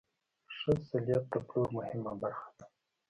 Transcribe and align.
ښه 0.55 0.71
سلیت 0.87 1.23
د 1.33 1.35
پلور 1.47 1.67
مهمه 1.77 2.13
برخه 2.21 2.49
ده. 2.57 2.65